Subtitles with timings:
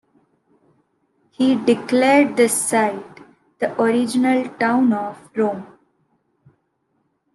[1.29, 3.19] He declared this site
[3.59, 5.77] the original town of Rome.